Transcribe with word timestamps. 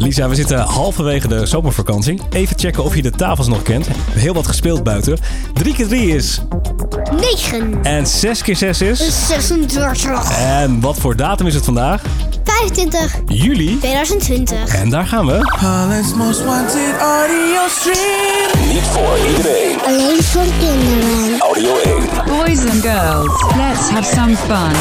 Lisa, 0.00 0.28
we 0.28 0.34
zitten 0.34 0.58
halverwege 0.58 1.28
de 1.28 1.46
zomervakantie. 1.46 2.20
Even 2.30 2.58
checken 2.58 2.84
of 2.84 2.94
je 2.96 3.02
de 3.02 3.10
tafels 3.10 3.48
nog 3.48 3.62
kent. 3.62 3.88
Heel 4.10 4.34
wat 4.34 4.46
gespeeld 4.46 4.82
buiten. 4.82 5.18
3 5.52 5.74
keer 5.74 5.88
3 5.88 6.14
is 6.14 6.40
9. 7.20 7.78
en 7.82 8.06
6 8.06 8.42
keer 8.42 8.56
6 8.56 8.80
is. 8.80 9.26
36. 9.26 10.38
En 10.38 10.80
wat 10.80 10.98
voor 10.98 11.16
datum 11.16 11.46
is 11.46 11.54
het 11.54 11.64
vandaag? 11.64 12.02
25. 12.48 13.20
Juli. 13.26 13.78
2020. 13.78 14.74
En 14.74 14.90
daar 14.90 15.06
gaan 15.06 15.26
we. 15.26 15.56
Holland's 15.60 16.14
most 16.14 16.44
wanted 16.44 16.94
audio 17.00 17.60
stream. 17.68 18.68
Niet 18.68 18.82
voor 18.82 19.18
iedereen. 19.28 19.78
Alleen 19.86 20.22
voor 20.22 20.42
kinderen. 20.58 21.38
Audio 21.38 21.76
1. 21.76 22.02
Boys 22.26 22.58
and 22.58 22.82
girls, 22.82 23.42
let's 23.56 23.88
have 23.88 24.14
some 24.14 24.36
fun. 24.36 24.72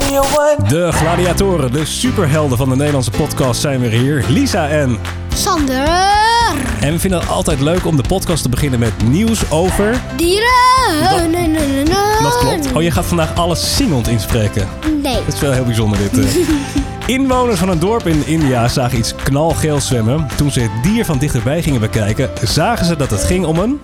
Audio 0.00 0.22
1. 0.58 0.68
De 0.68 0.92
gladiatoren, 0.92 1.72
de 1.72 1.84
superhelden 1.84 2.58
van 2.58 2.68
de 2.68 2.76
Nederlandse 2.76 3.10
podcast 3.10 3.60
zijn 3.60 3.80
weer 3.80 3.90
hier. 3.90 4.24
Lisa 4.28 4.68
en... 4.68 4.98
Sander. 5.34 5.88
En 6.80 6.92
we 6.92 6.98
vinden 6.98 7.20
het 7.20 7.28
altijd 7.28 7.60
leuk 7.60 7.86
om 7.86 7.96
de 7.96 8.04
podcast 8.08 8.42
te 8.42 8.48
beginnen 8.48 8.78
met 8.78 8.92
nieuws 9.08 9.50
over... 9.50 10.00
Dieren. 10.16 10.52
Dat 12.22 12.38
klopt. 12.38 12.72
Oh, 12.72 12.82
je 12.82 12.90
gaat 12.90 13.06
vandaag 13.06 13.34
alles 13.34 13.76
zingend 13.76 14.08
inspreken. 14.08 14.68
Nee. 15.02 15.14
Dat 15.24 15.34
is 15.34 15.40
wel 15.40 15.52
heel 15.52 15.64
bijzonder 15.64 15.98
dit. 15.98 16.36
Inwoners 17.06 17.58
van 17.58 17.68
een 17.68 17.78
dorp 17.78 18.06
in 18.06 18.26
India 18.26 18.68
zagen 18.68 18.98
iets 18.98 19.14
knalgeel 19.14 19.80
zwemmen. 19.80 20.26
Toen 20.36 20.50
ze 20.50 20.60
het 20.60 20.70
dier 20.82 21.04
van 21.04 21.18
dichterbij 21.18 21.62
gingen 21.62 21.80
bekijken, 21.80 22.30
zagen 22.42 22.86
ze 22.86 22.96
dat 22.96 23.10
het 23.10 23.24
ging 23.24 23.44
om 23.44 23.58
een... 23.58 23.80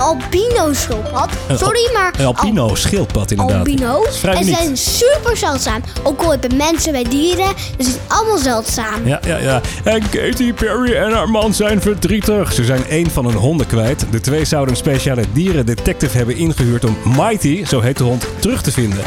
Albino 0.00 0.72
schildpad. 0.72 1.30
Sorry, 1.54 1.90
maar... 1.92 2.14
Een 2.18 2.26
albino 2.26 2.74
schildpad 2.74 3.30
inderdaad. 3.30 3.58
Albino's. 3.58 4.18
Vrij 4.18 4.34
En 4.34 4.44
ze 4.44 4.54
zijn 4.54 4.76
super 4.76 5.36
zeldzaam. 5.36 5.82
Ook 6.02 6.22
al 6.22 6.30
hebben 6.30 6.56
mensen 6.56 6.92
bij 6.92 7.04
dieren. 7.04 7.52
Dus 7.76 7.86
het 7.86 7.96
is 7.96 7.96
allemaal 8.08 8.38
zeldzaam. 8.38 9.06
Ja, 9.06 9.20
ja, 9.26 9.36
ja. 9.36 9.60
En 9.84 10.08
Katy 10.08 10.52
Perry 10.52 10.94
en 10.94 11.12
haar 11.12 11.30
man 11.30 11.54
zijn 11.54 11.80
verdrietig. 11.80 12.52
Ze 12.52 12.64
zijn 12.64 12.86
één 12.86 13.10
van 13.10 13.26
hun 13.26 13.36
honden 13.36 13.66
kwijt. 13.66 14.06
De 14.10 14.20
twee 14.20 14.44
zouden 14.44 14.74
een 14.74 14.80
speciale 14.80 15.24
dierendetective 15.32 16.16
hebben 16.16 16.36
ingehuurd 16.36 16.84
om 16.84 16.96
Mighty, 17.16 17.64
zo 17.64 17.80
heet 17.80 17.98
de 17.98 18.04
hond, 18.04 18.26
terug 18.38 18.62
te 18.62 18.72
vinden. 18.72 19.04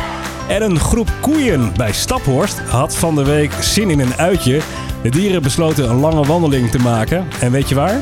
En 0.53 0.61
een 0.61 0.79
groep 0.79 1.11
koeien 1.21 1.71
bij 1.75 1.93
Staphorst 1.93 2.59
had 2.59 2.95
van 2.95 3.15
de 3.15 3.23
week 3.23 3.51
zin 3.59 3.89
in 3.89 3.99
een 3.99 4.15
uitje. 4.15 4.61
De 5.01 5.09
dieren 5.09 5.41
besloten 5.41 5.89
een 5.89 5.99
lange 5.99 6.23
wandeling 6.25 6.71
te 6.71 6.79
maken. 6.79 7.27
En 7.39 7.51
weet 7.51 7.69
je 7.69 7.75
waar? 7.75 7.99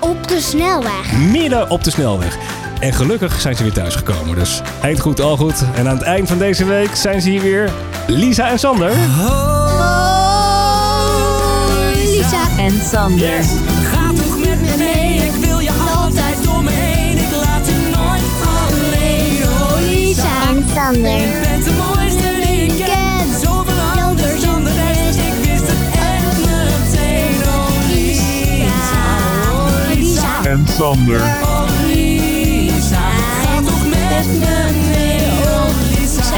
Op 0.00 0.28
de 0.28 0.40
snelweg. 0.40 1.12
Midden 1.12 1.70
op 1.70 1.84
de 1.84 1.90
snelweg. 1.90 2.38
En 2.80 2.92
gelukkig 2.92 3.40
zijn 3.40 3.56
ze 3.56 3.62
weer 3.62 3.72
thuisgekomen. 3.72 4.34
Dus 4.34 4.62
eind 4.82 5.00
goed, 5.00 5.20
al 5.20 5.36
goed. 5.36 5.64
En 5.74 5.88
aan 5.88 5.96
het 5.96 6.04
eind 6.04 6.28
van 6.28 6.38
deze 6.38 6.64
week 6.64 6.94
zijn 6.94 7.20
ze 7.20 7.30
hier 7.30 7.42
weer. 7.42 7.70
Lisa 8.06 8.50
en 8.50 8.58
Sander. 8.58 8.90
Oh, 8.90 8.96
Lisa. 11.94 12.40
And 12.58 12.82
Sander. 12.90 13.42
Ga 13.82 14.12
toch 14.22 14.38
met 14.38 14.60
me 14.60 14.74
mee, 14.78 15.14
ik 15.14 15.46
wil 15.46 15.58
je 15.58 15.70
altijd 15.96 16.48
om 16.56 16.64
me 16.64 16.70
heen. 16.70 17.18
Ik 17.18 17.30
laat 17.30 17.66
je 17.66 17.90
nooit 17.96 18.22
alleen. 18.58 19.42
Oh 19.42 19.78
Lisa 19.80 20.48
en 20.48 20.64
Sander. 20.74 21.45
Lisa. 31.86 33.16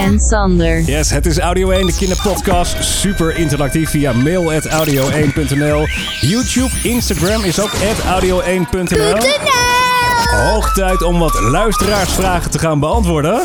And 0.08 0.22
Sander. 0.22 0.80
Yes, 0.80 1.10
het 1.10 1.26
is 1.26 1.38
Audio 1.38 1.70
1, 1.70 1.86
de 1.86 1.94
kinderpodcast. 1.94 2.84
Super 2.84 3.36
interactief 3.36 3.90
via 3.90 4.12
mail.audio1.nl. 4.12 5.86
YouTube, 6.20 6.70
Instagram 6.82 7.44
is 7.44 7.60
ook 7.60 7.70
audio1.nl. 7.74 9.16
Hoog 10.36 10.72
tijd 10.72 11.02
om 11.02 11.18
wat 11.18 11.40
luisteraarsvragen 11.40 12.50
te 12.50 12.58
gaan 12.58 12.80
beantwoorden. 12.80 13.40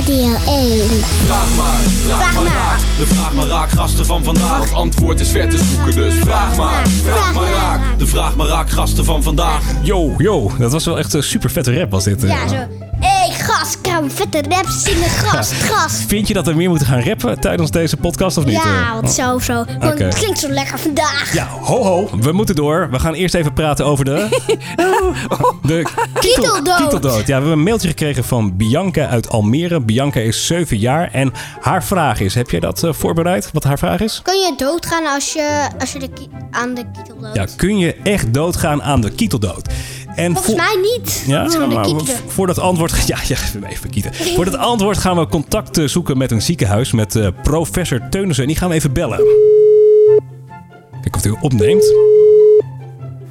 ADO 0.00 0.12
1. 0.12 0.88
Vraag 1.26 1.56
maar, 1.56 1.78
vraag 2.04 2.34
maar 2.34 2.44
raak. 2.44 2.78
De 2.98 3.06
vraag 3.06 3.32
maar 3.34 3.46
raak 3.46 3.70
gasten 3.70 4.06
van 4.06 4.24
vandaag. 4.24 4.60
Het 4.62 4.72
antwoord 4.72 5.20
is 5.20 5.28
ver 5.28 5.48
te 5.48 5.58
zoeken, 5.58 5.94
dus 5.94 6.14
vraag 6.14 6.56
maar, 6.56 6.88
vraag 6.88 7.34
maar 7.34 7.50
raak. 7.50 7.98
De 7.98 8.06
vraag 8.06 8.36
maar 8.36 8.46
raak 8.46 8.70
gasten 8.70 9.04
van 9.04 9.22
vandaag. 9.22 9.62
Yo, 9.82 10.14
yo, 10.18 10.50
dat 10.58 10.72
was 10.72 10.84
wel 10.84 10.98
echt 10.98 11.12
een 11.12 11.22
super 11.22 11.50
vette 11.50 11.78
rap 11.78 11.90
was 11.90 12.04
dit. 12.04 12.24
eh. 12.24 12.30
Ja, 12.30 12.48
zo. 12.48 12.54
Vette 14.08 14.42
rap 14.48 14.66
zingen. 14.68 15.08
Gast, 15.08 15.52
gast. 15.52 16.04
Vind 16.06 16.28
je 16.28 16.34
dat 16.34 16.46
we 16.46 16.52
meer 16.52 16.68
moeten 16.68 16.86
gaan 16.86 17.02
rappen 17.02 17.40
tijdens 17.40 17.70
deze 17.70 17.96
podcast 17.96 18.36
of 18.36 18.44
niet? 18.44 18.54
Ja, 18.54 18.86
eh? 18.86 18.92
want 18.92 19.10
zo, 19.10 19.38
zo. 19.38 19.60
Oké. 19.60 20.04
Het 20.04 20.14
klinkt 20.14 20.38
zo 20.38 20.48
lekker 20.48 20.78
vandaag. 20.78 21.32
Ja, 21.32 21.46
ho 21.46 21.82
ho, 21.82 22.10
we 22.20 22.32
moeten 22.32 22.54
door. 22.54 22.90
We 22.90 22.98
gaan 22.98 23.14
eerst 23.14 23.34
even 23.34 23.52
praten 23.52 23.84
over 23.86 24.04
de... 24.04 24.28
de 25.62 25.86
Kieteldood. 26.20 26.76
Kieteldood. 26.76 27.18
Ja, 27.18 27.24
we 27.24 27.32
hebben 27.32 27.52
een 27.52 27.62
mailtje 27.62 27.88
gekregen 27.88 28.24
van 28.24 28.56
Bianca 28.56 29.08
uit 29.08 29.28
Almere. 29.28 29.80
Bianca 29.80 30.20
is 30.20 30.46
7 30.46 30.78
jaar 30.78 31.10
en 31.12 31.32
haar 31.60 31.84
vraag 31.84 32.20
is... 32.20 32.34
Heb 32.34 32.50
jij 32.50 32.60
dat 32.60 32.82
eh, 32.82 32.92
voorbereid, 32.92 33.50
wat 33.52 33.64
haar 33.64 33.78
vraag 33.78 34.00
is? 34.00 34.20
Kun 34.22 34.38
je 34.38 34.52
doodgaan 34.56 35.06
als 35.06 35.32
je, 35.32 35.68
als 35.78 35.92
je 35.92 35.98
de 35.98 36.10
aan 36.50 36.74
de 36.74 36.84
kietel 36.92 37.16
loopt? 37.20 37.36
Ja, 37.36 37.46
kun 37.56 37.78
je 37.78 37.96
echt 38.02 38.34
doodgaan 38.34 38.82
aan 38.82 39.00
de 39.00 39.10
kieteldood? 39.10 39.68
En 40.20 40.32
Volgens 40.32 40.54
vo- 40.54 40.62
mij 40.62 40.90
niet. 40.96 41.24
Ja, 41.26 41.44
de 41.44 41.58
maar 41.58 41.88
voor 42.26 42.46
dat 42.46 42.58
antwoord... 42.58 42.92
Ja, 43.06 43.18
ja, 43.28 43.36
even 43.68 43.90
kieten. 43.90 44.14
Voor 44.36 44.44
dat 44.44 44.56
antwoord 44.56 44.98
gaan 44.98 45.16
we 45.16 45.26
contact 45.26 45.78
eh, 45.78 45.86
zoeken 45.86 46.18
met 46.18 46.30
een 46.30 46.42
ziekenhuis... 46.42 46.92
met 46.92 47.16
eh, 47.16 47.28
professor 47.42 48.08
Teunissen. 48.10 48.42
En 48.44 48.48
die 48.50 48.58
gaan 48.58 48.68
we 48.68 48.74
even 48.74 48.92
bellen. 48.92 49.18
Kijk 51.02 51.16
of 51.16 51.22
hij 51.22 51.36
opneemt. 51.40 51.84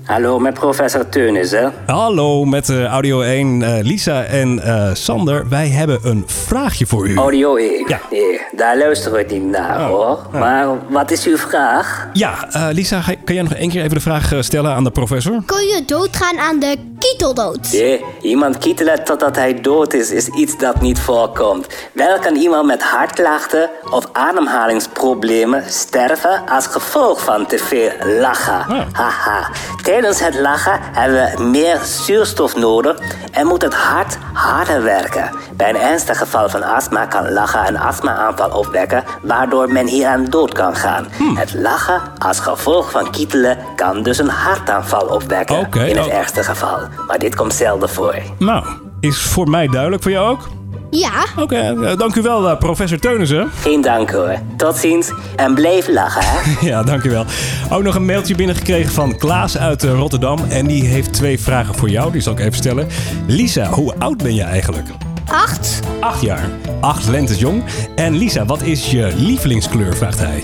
Hallo, 0.09 0.39
met 0.39 0.53
professor 0.53 1.09
Teunissen. 1.09 1.73
Hallo, 1.85 2.45
met 2.45 2.69
eh, 2.69 2.85
Audio 2.85 3.21
1, 3.21 3.61
eh, 3.61 3.83
Lisa 3.83 4.23
en 4.23 4.59
eh, 4.59 4.89
Sander. 4.93 5.49
Wij 5.49 5.67
hebben 5.67 5.99
een 6.03 6.23
vraagje 6.25 6.85
voor 6.85 7.07
u. 7.07 7.17
Audio 7.17 7.55
1. 7.55 7.85
Ja. 7.87 7.99
Nee, 8.11 8.41
daar 8.51 8.77
luisteren 8.77 9.17
we 9.17 9.33
niet 9.33 9.43
naar 9.43 9.79
hoor. 9.81 10.19
Maar 10.31 10.67
wat 10.89 11.11
is 11.11 11.25
uw 11.25 11.37
vraag? 11.37 12.07
Ja, 12.13 12.47
eh, 12.51 12.67
Lisa, 12.71 13.01
kan 13.23 13.35
jij 13.35 13.43
nog 13.43 13.53
één 13.53 13.69
keer 13.69 13.81
even 13.81 13.93
de 13.93 13.99
vraag 13.99 14.33
stellen 14.39 14.73
aan 14.73 14.83
de 14.83 14.91
professor? 14.91 15.43
Kun 15.45 15.65
je 15.65 15.83
doodgaan 15.85 16.37
aan 16.37 16.59
de 16.59 16.75
kieteldood? 17.19 17.71
Nee, 17.71 18.05
iemand 18.21 18.57
kietelen 18.57 19.03
totdat 19.03 19.35
hij 19.35 19.61
dood 19.61 19.93
is, 19.93 20.11
is 20.11 20.27
iets 20.27 20.57
dat 20.57 20.81
niet 20.81 20.99
voorkomt. 20.99 21.67
Wel 21.91 22.19
kan 22.19 22.35
iemand 22.35 22.65
met 22.65 22.83
hartklachten 22.83 23.69
of 23.89 24.09
ademhalingsproblemen 24.11 25.63
sterven 25.67 26.41
als 26.49 26.67
gevolg 26.67 27.23
van 27.23 27.45
te 27.45 27.57
veel 27.57 27.91
lachen. 28.19 28.87
Haha. 28.91 29.49
Tijdens 29.83 30.19
het 30.19 30.39
lachen 30.39 30.79
hebben 30.81 31.31
we 31.37 31.43
meer 31.43 31.79
zuurstof 31.83 32.55
nodig 32.55 32.99
en 33.31 33.47
moet 33.47 33.61
het 33.61 33.73
hart 33.73 34.17
harder 34.33 34.83
werken. 34.83 35.31
Bij 35.53 35.69
een 35.69 35.75
ernstig 35.75 36.17
geval 36.17 36.49
van 36.49 36.63
astma 36.63 37.05
kan 37.05 37.31
lachen 37.31 37.67
een 37.67 37.79
astma-aanval 37.79 38.49
opwekken, 38.49 39.03
waardoor 39.21 39.71
men 39.71 39.87
hieraan 39.87 40.25
dood 40.25 40.53
kan 40.53 40.75
gaan. 40.75 41.07
Hmm. 41.17 41.37
Het 41.37 41.53
lachen 41.53 42.01
als 42.17 42.39
gevolg 42.39 42.91
van 42.91 43.11
kietelen 43.11 43.57
kan 43.75 44.03
dus 44.03 44.17
een 44.17 44.29
hartaanval 44.29 45.07
opwekken 45.07 45.67
in 45.87 45.97
het 45.97 46.05
oh. 46.05 46.13
ergste 46.13 46.43
geval. 46.43 46.79
Maar 47.09 47.19
dit 47.19 47.35
komt 47.35 47.53
zelden 47.53 47.89
voor. 47.89 48.15
Nou, 48.37 48.65
is 48.99 49.17
voor 49.17 49.49
mij 49.49 49.67
duidelijk 49.67 50.03
voor 50.03 50.11
jou 50.11 50.29
ook? 50.29 50.47
Ja. 50.89 51.25
Oké, 51.37 51.55
eh, 51.55 51.97
dank 51.97 52.15
u 52.15 52.21
wel, 52.21 52.49
eh, 52.49 52.57
professor 52.57 52.99
Teunissen. 52.99 53.49
Geen 53.61 53.81
dank 53.81 54.11
hoor. 54.11 54.35
Tot 54.57 54.77
ziens 54.77 55.11
en 55.35 55.53
blijf 55.53 55.87
lachen 55.87 56.21
hè. 56.23 56.53
Ja, 56.69 56.83
dank 56.83 57.03
u 57.03 57.09
wel. 57.09 57.25
Ook 57.69 57.83
nog 57.83 57.95
een 57.95 58.05
mailtje 58.05 58.35
binnengekregen 58.35 58.91
van 58.91 59.17
Klaas 59.17 59.57
uit 59.57 59.83
eh, 59.83 59.93
Rotterdam. 59.93 60.39
En 60.49 60.67
die 60.67 60.83
heeft 60.83 61.13
twee 61.13 61.39
vragen 61.39 61.75
voor 61.75 61.89
jou, 61.89 62.11
die 62.11 62.21
zal 62.21 62.33
ik 62.33 62.39
even 62.39 62.53
stellen. 62.53 62.87
Lisa, 63.27 63.69
hoe 63.69 63.93
oud 63.99 64.17
ben 64.17 64.35
je 64.35 64.43
eigenlijk? 64.43 64.87
Acht. 65.25 65.79
Acht 65.99 66.21
jaar. 66.21 66.49
Acht 66.79 67.07
lentes 67.07 67.39
jong. 67.39 67.63
En 67.95 68.17
Lisa, 68.17 68.45
wat 68.45 68.61
is 68.61 68.91
je 68.91 69.13
lievelingskleur, 69.15 69.95
vraagt 69.95 70.19
hij. 70.19 70.43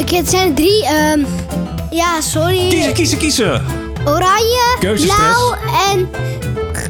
Oké, 0.00 0.16
het 0.16 0.30
zijn 0.30 0.54
drie. 0.54 0.86
ehm 0.86 1.20
ja, 1.90 2.20
sorry. 2.20 2.68
Kiezen, 2.68 2.92
kiezen, 2.92 3.18
kiezen! 3.18 3.87
Oranje, 4.08 4.76
Keuzestress. 4.78 5.18
blauw 5.18 5.54
en 5.92 6.08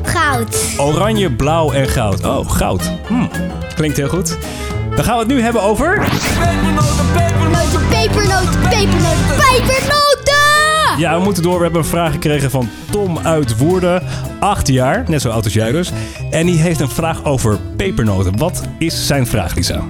goud. 0.03 0.57
Oranje, 0.77 1.31
blauw 1.31 1.73
en 1.73 1.89
goud. 1.89 2.25
Oh, 2.25 2.51
goud. 2.51 2.91
Hm, 3.07 3.27
klinkt 3.75 3.97
heel 3.97 4.09
goed. 4.09 4.37
Dan 4.95 5.05
gaan 5.05 5.15
we 5.15 5.21
het 5.25 5.29
nu 5.29 5.41
hebben 5.43 5.63
over... 5.63 5.99
Pepernoten, 5.99 7.89
pepernoten, 7.91 8.61
pepernoten, 8.61 9.37
pepernoten! 9.37 10.99
Ja, 10.99 11.19
we 11.19 11.25
moeten 11.25 11.43
door. 11.43 11.57
We 11.57 11.63
hebben 11.63 11.81
een 11.81 11.89
vraag 11.89 12.13
gekregen 12.13 12.51
van 12.51 12.69
Tom 12.91 13.19
uit 13.19 13.59
Woerden. 13.59 14.03
Acht 14.41 14.69
jaar, 14.69 15.05
net 15.07 15.21
zo 15.21 15.31
oud 15.31 15.45
als 15.45 15.53
jij 15.53 15.73
dus. 15.73 15.91
En 16.31 16.47
die 16.47 16.59
heeft 16.59 16.81
een 16.81 16.89
vraag 16.91 17.25
over 17.25 17.59
pepernoten. 17.77 18.39
Wat 18.39 18.63
is 18.79 19.07
zijn 19.07 19.27
vraag, 19.27 19.55
Lisa? 19.55 19.85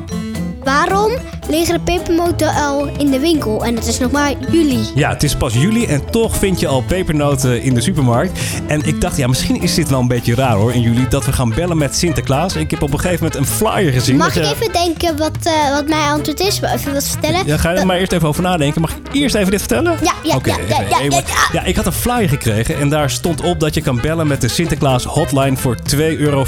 Waarom 0.69 1.12
liggen 1.49 1.75
de 1.75 1.81
pepernoten 1.81 2.55
al 2.55 2.88
in 2.99 3.11
de 3.11 3.19
winkel? 3.19 3.65
En 3.65 3.75
het 3.75 3.87
is 3.87 3.99
nog 3.99 4.11
maar 4.11 4.32
juli. 4.50 4.79
Ja, 4.94 5.09
het 5.11 5.23
is 5.23 5.35
pas 5.37 5.55
juli 5.55 5.87
en 5.87 6.11
toch 6.11 6.37
vind 6.37 6.61
je 6.61 6.67
al 6.67 6.82
pepernoten 6.82 7.62
in 7.62 7.75
de 7.75 7.81
supermarkt. 7.81 8.41
En 8.67 8.82
ik 8.87 9.00
dacht, 9.00 9.17
ja, 9.17 9.26
misschien 9.26 9.62
is 9.62 9.75
dit 9.75 9.88
wel 9.88 10.00
een 10.00 10.09
beetje 10.09 10.35
raar 10.35 10.55
hoor 10.55 10.73
in 10.73 10.81
juli 10.81 11.06
dat 11.09 11.25
we 11.25 11.32
gaan 11.32 11.53
bellen 11.55 11.79
met 11.79 11.97
Sinterklaas. 11.97 12.56
Ik 12.56 12.70
heb 12.70 12.82
op 12.82 12.93
een 12.93 13.00
gegeven 13.00 13.25
moment 13.25 13.41
een 13.41 13.55
flyer 13.56 13.93
gezien. 13.93 14.17
Mag 14.17 14.37
ik 14.37 14.44
je- 14.44 14.55
even 14.55 14.73
denken 14.73 15.17
wat, 15.17 15.37
eh, 15.43 15.53
wat 15.75 15.88
mijn 15.88 16.11
antwoord 16.11 16.41
is? 16.41 16.61
Even 16.61 16.93
wat 16.93 17.09
vertellen? 17.09 17.47
Ja, 17.47 17.56
ga 17.56 17.70
je 17.70 17.79
er 17.79 17.87
maar 17.87 17.97
eerst 17.97 18.12
even 18.12 18.29
over 18.29 18.43
nadenken. 18.43 18.81
Mag 18.81 18.91
ik 18.91 18.99
eerst 19.12 19.35
even 19.35 19.50
dit 19.50 19.61
vertellen? 19.61 19.97
Ja, 20.03 20.12
ja, 20.23 20.35
Oké, 20.37 20.50
ja, 20.69 20.81
ja, 21.09 21.23
ja, 21.53 21.62
ik 21.65 21.76
had 21.76 21.87
een 21.87 21.93
flyer 21.93 22.29
gekregen 22.29 22.79
en 22.79 22.88
daar 22.88 23.11
stond 23.11 23.41
op 23.43 23.61
dat 23.61 23.75
je 23.75 23.81
kan 23.81 24.00
bellen 24.00 24.26
met 24.26 24.41
de 24.41 24.49
Sinterklaas 24.49 25.05
hotline 25.05 25.56
voor 25.56 25.76
2,50 25.82 26.19
euro 26.19 26.47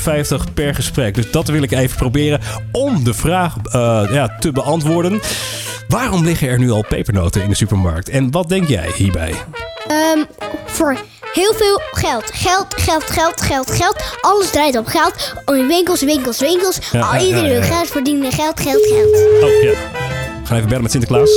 per 0.55 0.75
gesprek. 0.75 1.15
Dus 1.15 1.31
dat 1.31 1.49
wil 1.49 1.63
ik 1.63 1.73
even 1.73 1.97
proberen 1.97 2.41
om 2.73 3.05
de 3.05 3.15
vraag 3.15 3.55
eh, 3.65 4.03
ja, 4.11 4.37
te 4.39 4.53
beantwoorden. 4.53 5.21
Waarom 5.89 6.25
liggen 6.25 6.49
er 6.49 6.59
nu 6.59 6.71
al 6.71 6.85
pepernoten 6.89 7.43
in 7.43 7.49
de 7.49 7.55
supermarkt? 7.55 8.09
En 8.09 8.31
wat 8.31 8.49
denk 8.49 8.69
jij 8.69 8.91
hierbij? 8.97 9.35
Ehm, 9.87 10.25
voor 10.67 10.97
heel 11.33 11.55
veel 11.55 11.81
geld. 11.93 12.31
Geld, 12.33 12.67
geld, 12.77 13.05
geld, 13.11 13.41
geld, 13.43 13.71
geld. 13.71 13.97
Alles 14.21 14.51
draait 14.51 14.77
om 14.79 14.87
geld. 14.87 15.35
Oh, 15.45 15.57
in 15.57 15.67
winkels, 15.67 16.03
winkels, 16.03 16.39
winkels. 16.41 16.79
Ja, 16.93 17.01
Al 17.01 17.15
ja, 17.15 17.21
iedereen 17.21 17.49
ja, 17.49 17.55
ja. 17.55 17.61
wil 17.61 17.71
geld 17.71 17.89
verdienen. 17.91 18.33
Geld, 18.33 18.61
geld, 18.61 18.87
geld. 18.87 19.17
Oh 19.43 19.63
ja. 19.63 19.71
We 19.71 20.47
gaan 20.47 20.57
even 20.57 20.69
bellen 20.69 20.83
met 20.83 20.91
Sinterklaas. 20.91 21.31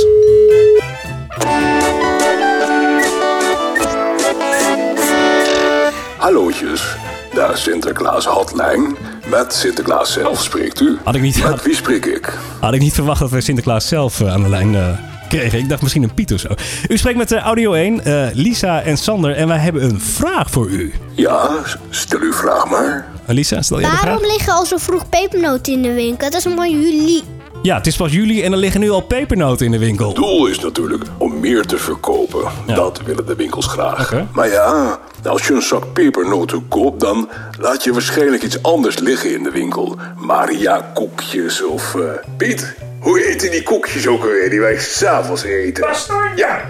Hallootjes, 6.18 6.96
daar 7.34 7.56
Sinterklaas 7.58 8.24
Hotline. 8.26 8.94
Met 9.26 9.52
Sinterklaas 9.54 10.12
zelf 10.12 10.42
spreekt 10.42 10.80
u. 10.80 10.98
Had 11.04 11.14
ik 11.14 11.22
niet- 11.22 11.42
Met 11.44 11.62
wie 11.62 11.74
spreek 11.74 12.04
ik? 12.04 12.38
Had 12.60 12.74
ik 12.74 12.80
niet 12.80 12.94
verwacht 12.94 13.20
dat 13.20 13.30
we 13.30 13.40
Sinterklaas 13.40 13.88
zelf 13.88 14.20
eh, 14.20 14.32
aan 14.32 14.42
de 14.42 14.48
lijn 14.48 14.74
eh, 14.74 14.88
kregen. 15.28 15.58
Ik 15.58 15.68
dacht 15.68 15.82
misschien 15.82 16.02
een 16.02 16.14
Piet 16.14 16.32
of 16.32 16.40
zo. 16.40 16.48
U 16.88 16.96
spreekt 16.98 17.18
met 17.18 17.28
de 17.28 17.38
Audio 17.38 17.72
1, 17.72 18.04
eh, 18.04 18.26
Lisa 18.32 18.82
en 18.82 18.96
Sander. 18.96 19.36
En 19.36 19.48
wij 19.48 19.58
hebben 19.58 19.82
een 19.82 20.00
vraag 20.00 20.50
voor 20.50 20.68
u. 20.68 20.92
Ja, 21.14 21.50
stel 21.90 22.20
uw 22.20 22.32
vraag 22.32 22.68
maar. 22.70 23.06
Eh, 23.26 23.34
Lisa, 23.34 23.62
stel 23.62 23.80
jij 23.80 23.90
de 23.90 23.96
vraag? 23.96 24.10
Waarom 24.10 24.30
liggen 24.30 24.52
al 24.52 24.66
zo 24.66 24.76
vroeg 24.76 25.08
pepernoten 25.08 25.72
in 25.72 25.82
de 25.82 25.92
winkel? 25.92 26.30
Dat 26.30 26.38
is 26.38 26.44
nog 26.44 26.54
maar 26.56 26.68
juli. 26.70 27.22
Ja, 27.64 27.76
het 27.76 27.86
is 27.86 27.96
pas 27.96 28.12
juli 28.12 28.42
en 28.42 28.52
er 28.52 28.58
liggen 28.58 28.80
nu 28.80 28.90
al 28.90 29.00
pepernoten 29.00 29.66
in 29.66 29.72
de 29.72 29.78
winkel. 29.78 30.06
Het 30.06 30.16
doel 30.16 30.46
is 30.46 30.58
natuurlijk 30.58 31.04
om 31.18 31.40
meer 31.40 31.66
te 31.66 31.78
verkopen. 31.78 32.44
Ja. 32.66 32.74
Dat 32.74 33.00
willen 33.04 33.26
de 33.26 33.34
winkels 33.34 33.66
graag. 33.66 34.12
Maar 34.32 34.48
ja, 34.48 34.98
als 35.24 35.46
je 35.46 35.54
een 35.54 35.62
zak 35.62 35.92
pepernoten 35.92 36.68
koopt, 36.68 37.00
dan 37.00 37.28
laat 37.58 37.84
je 37.84 37.92
waarschijnlijk 37.92 38.42
iets 38.42 38.62
anders 38.62 38.98
liggen 38.98 39.34
in 39.34 39.42
de 39.42 39.50
winkel. 39.50 39.96
Maria 40.16 40.90
koekjes 40.94 41.62
of... 41.64 41.94
eh, 41.94 42.02
Piet, 42.36 42.74
hoe 43.00 43.26
eten 43.26 43.50
die 43.50 43.62
koekjes 43.62 44.06
ook 44.06 44.22
alweer 44.22 44.50
die 44.50 44.60
wij 44.60 44.78
s'avonds 44.78 45.42
eten? 45.42 45.84
Bastonje. 45.84 46.36
Ja, 46.36 46.64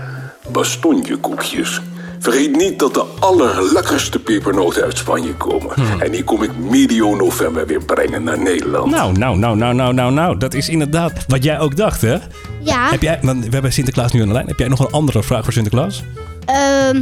bastonje 0.48 1.16
koekjes. 1.16 1.80
Vergeet 2.24 2.56
niet 2.56 2.78
dat 2.78 2.94
de 2.94 3.04
allerlekkerste 3.18 4.18
pepernoten 4.18 4.82
uit 4.82 4.98
Spanje 4.98 5.34
komen. 5.34 6.00
En 6.00 6.10
die 6.10 6.24
kom 6.24 6.42
ik 6.42 6.50
medio 6.58 7.16
november 7.16 7.66
weer 7.66 7.84
brengen 7.84 8.22
naar 8.22 8.38
Nederland. 8.38 8.90
Nou, 8.90 9.18
nou, 9.18 9.38
nou, 9.38 9.56
nou, 9.56 9.74
nou, 9.74 9.94
nou, 9.94 10.12
nou. 10.12 10.38
Dat 10.38 10.54
is 10.54 10.68
inderdaad 10.68 11.12
wat 11.28 11.44
jij 11.44 11.60
ook 11.60 11.76
dacht, 11.76 12.00
hè? 12.00 12.16
Ja. 12.60 12.90
Heb 12.90 13.02
jij, 13.02 13.18
want 13.22 13.44
we 13.44 13.50
hebben 13.50 13.72
Sinterklaas 13.72 14.12
nu 14.12 14.20
aan 14.20 14.26
de 14.26 14.32
lijn. 14.32 14.46
Heb 14.46 14.58
jij 14.58 14.68
nog 14.68 14.78
een 14.78 14.90
andere 14.90 15.22
vraag 15.22 15.44
voor 15.44 15.52
Sinterklaas? 15.52 16.02
Ehm, 16.44 17.00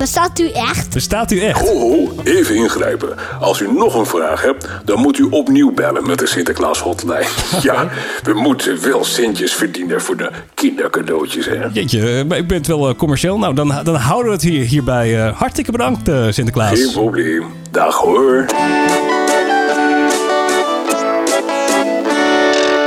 bestaat 0.00 0.38
u 0.38 0.50
echt? 0.50 0.92
Bestaat 0.92 1.30
u 1.30 1.40
echt? 1.40 1.60
Ho, 1.68 1.78
ho, 1.78 2.12
even 2.24 2.54
ingrijpen. 2.54 3.16
Als 3.40 3.60
u 3.60 3.72
nog 3.72 3.94
een 3.94 4.06
vraag 4.06 4.42
hebt, 4.42 4.68
dan 4.84 5.00
moet 5.00 5.18
u 5.18 5.26
opnieuw 5.30 5.72
bellen 5.72 6.06
met 6.06 6.18
de 6.18 6.26
Sinterklaas 6.26 6.78
hotline. 6.80 7.26
Ja, 7.62 7.88
we 8.22 8.32
moeten 8.34 8.82
wel 8.82 9.04
centjes 9.04 9.52
verdienen 9.54 10.00
voor 10.00 10.16
de 10.16 10.30
kindercadeautjes, 10.54 11.46
hè? 11.46 11.54
Jeetje, 11.72 12.18
eh, 12.18 12.24
maar 12.24 12.38
ik 12.38 12.46
ben 12.48 12.56
het 12.56 12.66
wel 12.66 12.88
eh, 12.88 12.94
commercieel. 12.94 13.38
Nou, 13.38 13.54
dan, 13.54 13.74
dan 13.82 13.94
houden 13.94 14.26
we 14.26 14.32
het 14.32 14.42
hier, 14.42 14.64
hierbij. 14.64 15.26
eh, 15.26 15.36
hartstikke 15.36 15.72
bedankt, 15.72 16.08
eh, 16.08 16.24
Sinterklaas. 16.30 16.78
Geen 16.80 16.92
probleem. 16.92 17.44
Dag 17.70 17.96
hoor. 17.96 18.46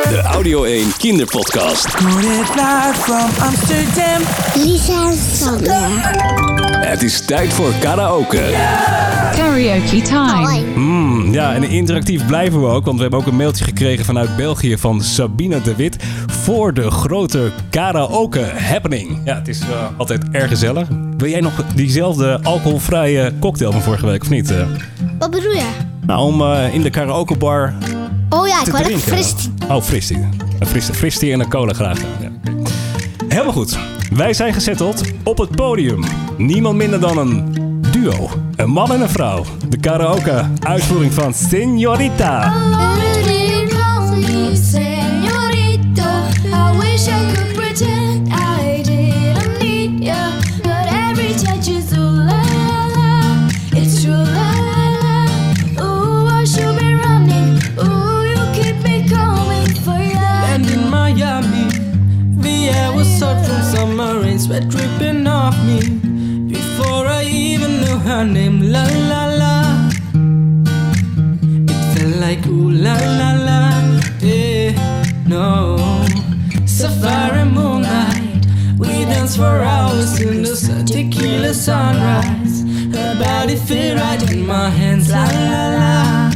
De 0.10 0.22
Audio 0.32 0.64
1 0.64 0.98
Kinderpodcast. 0.98 1.86
Live 2.00 2.94
from 2.94 3.30
Amsterdam. 3.46 4.22
Lisa 4.56 5.08
en 5.10 5.18
Sander. 5.36 6.63
Het 6.84 7.04
is 7.04 7.26
tijd 7.26 7.54
voor 7.54 7.72
karaoke. 7.80 8.42
Karaoke 9.36 10.02
time. 10.02 10.62
Mm, 10.76 11.34
ja, 11.34 11.54
en 11.54 11.64
interactief 11.64 12.26
blijven 12.26 12.62
we 12.62 12.68
ook, 12.68 12.86
want 12.86 12.96
we 12.96 13.02
hebben 13.02 13.20
ook 13.20 13.26
een 13.28 13.36
mailtje 13.36 13.64
gekregen 13.64 14.06
vanuit 14.06 14.36
België 14.36 14.78
van 14.78 15.02
Sabine 15.02 15.62
de 15.62 15.76
Wit 15.76 15.98
voor 16.28 16.74
de 16.74 16.92
grote 16.92 17.52
karaoke 17.70 18.46
happening. 18.56 19.22
Ja, 19.26 19.36
het 19.36 19.48
is 19.48 19.60
eh, 19.60 19.68
altijd 19.98 20.24
erg 20.32 20.50
gezellig. 20.50 20.88
Wil 21.18 21.30
jij 21.30 21.40
nog 21.42 21.54
diezelfde 21.76 22.40
alcoholvrije 22.44 23.34
cocktail 23.40 23.72
van 23.72 23.82
vorige 23.82 24.06
week 24.06 24.22
of 24.22 24.30
niet? 24.30 24.52
eh? 24.52 24.58
Wat 25.20 25.32
bedoel 25.32 25.52
je? 25.54 25.68
nou, 26.06 26.22
om 26.22 26.42
eh, 26.42 26.74
in 26.74 26.82
de 26.82 26.90
karaokebar 26.90 27.74
Oh 28.30 28.48
ja, 28.48 28.58
ik 28.60 28.64
te 28.66 28.72
wou 28.72 28.84
lekker 28.84 29.02
drinken. 29.02 29.26
fris. 29.26 29.50
Oh, 29.70 29.82
fristie. 29.82 30.18
Een 30.60 30.68
fristie, 30.68 30.94
fristie 30.94 31.32
en 31.32 31.40
een 31.40 31.50
cola 31.50 31.74
graag. 31.74 32.00
Ja. 32.00 32.30
Helemaal 33.28 33.54
goed. 33.54 33.78
Wij 34.14 34.34
zijn 34.34 34.54
gezetteld 34.54 35.02
op 35.24 35.38
het 35.38 35.52
podium. 35.56 36.04
Niemand 36.38 36.78
minder 36.78 37.00
dan 37.00 37.18
een 37.18 37.54
duo. 37.92 38.30
Een 38.56 38.70
man 38.70 38.92
en 38.92 39.02
een 39.02 39.10
vrouw. 39.10 39.46
De 39.70 39.78
karaoke 39.80 40.46
uitvoering 40.60 41.14
van 41.14 41.34
Señorita. 41.34 42.52
Like 72.36 72.48
ooh 72.48 72.72
la 72.72 72.94
la 72.94 73.32
la, 73.48 73.60
yeah, 74.20 74.72
no. 75.28 75.78
Safari 76.66 77.46
moonlight, 77.46 78.48
we 78.80 79.06
dance 79.06 79.36
for 79.38 79.62
hours 79.62 80.20
in 80.20 80.42
the 80.42 80.56
sun, 80.56 80.84
tequila 80.86 81.54
sunrise. 81.54 82.64
Her 82.96 83.20
body 83.20 83.56
fit 83.56 84.00
right 84.00 84.32
in 84.32 84.48
my 84.48 84.70
hands, 84.70 85.12
la 85.12 85.26
la 85.26 85.64
la. 85.78 86.32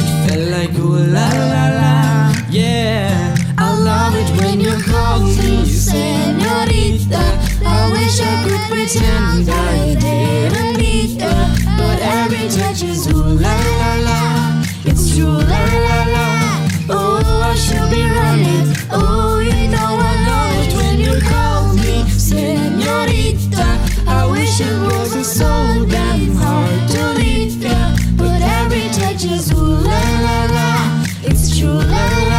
It 0.00 0.08
felt 0.24 0.48
like 0.56 0.74
ooh 0.78 1.04
la 1.16 1.28
la 1.52 1.64
la, 1.80 2.34
yeah. 2.48 3.36
I 3.58 3.78
love 3.78 4.14
it 4.16 4.30
when 4.40 4.58
you 4.58 4.74
call 4.90 5.20
me 5.20 5.66
senorita. 5.66 7.24
I 7.66 7.90
wish 7.92 8.20
I 8.20 8.34
could 8.44 8.64
pretend 8.72 9.50
I 9.50 9.94
didn't 10.00 10.78
need 10.78 11.20
ya, 11.20 11.34
but 11.76 11.98
every 12.00 12.48
touch 12.48 12.82
is 12.84 13.06
ooh 13.12 13.38
la. 13.44 13.73
La 15.22 16.04
la. 16.14 16.68
Oh, 16.90 17.42
I 17.44 17.54
should 17.54 17.88
be 17.90 18.02
running. 18.02 18.74
Oh, 18.90 19.38
you 19.38 19.68
know 19.68 19.78
I 19.78 20.74
when 20.76 20.98
you 20.98 21.20
call 21.20 21.72
me 21.74 22.08
senorita. 22.10 23.78
I 24.08 24.26
wish 24.28 24.60
it 24.60 24.76
wasn't 24.82 25.26
so 25.26 25.86
damn 25.88 26.34
hard 26.34 26.88
to 26.90 27.12
leave 27.14 27.62
ya, 27.62 27.94
but 28.16 28.42
every 28.42 28.88
touch 28.90 29.24
is 29.24 29.52
ooh 29.52 29.78
la 29.88 30.02
la 30.26 30.46
la. 30.56 31.06
It's 31.22 31.56
true 31.56 31.68
la 31.68 32.06
la. 32.28 32.33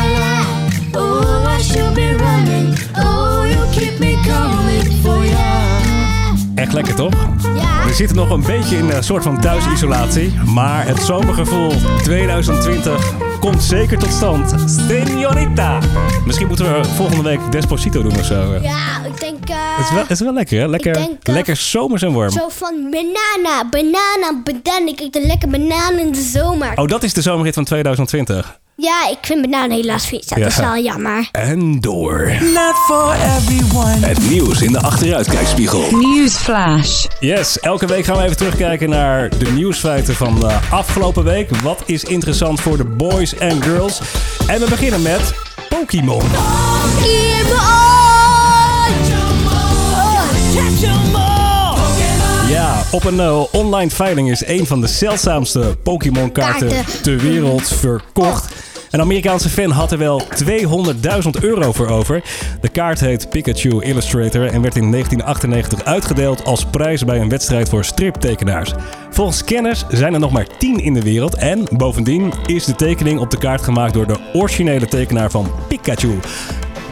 Lekker 6.76 6.96
toch? 6.96 7.14
Ja. 7.56 7.86
We 7.86 7.94
zitten 7.94 8.16
nog 8.16 8.30
een 8.30 8.42
beetje 8.44 8.78
in 8.78 8.90
een 8.90 9.04
soort 9.04 9.24
van 9.24 9.40
thuisisolatie. 9.42 10.34
Maar 10.54 10.86
het 10.88 11.02
zomergevoel 11.02 11.72
2020 12.04 13.14
komt 13.40 13.64
zeker 13.64 13.98
tot 13.98 14.12
stand. 14.12 14.54
Señorita. 14.90 15.78
Misschien 16.26 16.48
moeten 16.48 16.74
we 16.80 16.84
volgende 16.96 17.24
week 17.24 17.40
Desposito 17.52 18.02
doen 18.02 18.20
of 18.20 18.26
zo. 18.26 18.54
Ja, 18.62 19.06
ik 19.06 19.20
denk... 19.20 19.50
eh, 19.50 19.56
Het 19.78 19.86
is 19.86 19.92
wel, 19.92 20.02
het 20.02 20.10
is 20.12 20.20
wel 20.20 20.34
lekker, 20.34 20.60
hè? 20.60 20.68
Lekker, 20.68 20.94
denk, 20.94 21.24
eh, 21.24 21.34
lekker 21.34 21.56
zomers 21.56 22.02
en 22.02 22.14
warm. 22.14 22.30
Zo 22.32 22.50
van 22.50 22.74
banana, 22.92 23.70
banana, 23.70 24.42
banana. 24.44 24.88
Ik 24.92 25.00
eet 25.00 25.16
een 25.16 25.26
lekker 25.26 25.50
banaan 25.50 25.94
in 26.00 26.12
de 26.12 26.22
zomer. 26.22 26.72
Oh, 26.76 26.88
dat 26.88 27.04
is 27.04 27.14
de 27.14 27.22
zomerrit 27.22 27.54
van 27.54 27.64
2020. 27.64 28.60
Ja, 28.78 29.10
ik 29.10 29.18
vind 29.22 29.42
bananen 29.42 29.76
helaas 29.78 30.06
vies. 30.08 30.26
Dat 30.26 30.38
Ja. 30.38 30.46
is 30.46 30.56
wel 30.56 30.78
jammer. 30.78 31.30
En 31.32 31.80
door. 31.80 32.32
Not 32.54 32.76
for 32.88 33.14
everyone. 33.38 34.06
Het 34.06 34.30
nieuws 34.30 34.62
in 34.62 34.72
de 34.72 34.82
achteruitkijkspiegel. 34.82 35.84
Newsflash. 35.92 37.06
Yes, 37.20 37.60
elke 37.60 37.86
week 37.88 38.06
gaan 38.06 38.18
we 38.18 38.24
even 38.24 38.38
terugkijken 38.38 38.90
naar 38.90 39.30
de 39.38 39.52
nieuwsfeiten 39.52 40.16
van 40.16 40.40
de 40.40 40.58
afgelopen 40.70 41.24
week. 41.24 41.50
Wat 41.56 41.82
is 41.86 42.04
interessant 42.04 42.62
voor 42.62 42.78
de 42.78 42.86
boys 42.86 43.36
en 43.36 43.64
girls? 43.64 44.00
En 44.48 44.60
we 44.60 44.70
beginnen 44.70 45.02
met 45.02 45.34
Pokémon. 45.70 46.22
Ja, 52.50 52.84
op 52.96 53.04
een 53.04 53.20
eh, 53.20 53.44
online 53.52 53.90
veiling 53.90 54.32
is 54.32 54.46
een 54.48 54.66
van 54.68 54.82
de 54.82 54.88
zeldzaamste 54.88 55.78
Pokémon-kaarten 55.84 56.68
Kaarten. 56.70 57.02
ter 57.02 57.18
wereld 57.18 57.68
verkocht. 57.68 58.54
Een 58.92 59.02
Amerikaanse 59.02 59.50
fan 59.50 59.72
had 59.72 59.92
er 59.92 59.98
wel 59.98 60.22
200.000 60.46 61.30
euro 61.42 61.72
voor 61.72 61.88
over. 61.88 62.24
De 62.62 62.68
kaart 62.70 63.00
heet 63.00 63.30
Pikachu 63.30 63.82
Illustrator 63.84 64.46
en 64.48 64.62
werd 64.62 64.76
in 64.76 64.92
1998 64.92 65.84
uitgedeeld 65.84 66.44
als 66.46 66.66
prijs 66.66 67.06
bij 67.06 67.20
een 67.20 67.30
wedstrijd 67.30 67.70
voor 67.70 67.86
striptekenaars. 67.86 68.72
Volgens 69.10 69.44
kenners 69.44 69.86
zijn 69.90 70.14
er 70.14 70.20
nog 70.20 70.32
maar 70.32 70.48
10 70.58 70.80
in 70.80 70.94
de 70.94 71.02
wereld 71.02 71.36
en 71.36 71.68
bovendien 71.72 72.34
is 72.46 72.66
de 72.66 72.76
tekening 72.76 73.20
op 73.20 73.32
de 73.32 73.38
kaart 73.38 73.62
gemaakt 73.62 73.94
door 73.94 74.08
de 74.08 74.18
originele 74.34 74.88
tekenaar 74.88 75.32
van 75.32 75.52
Pikachu. 75.68 76.20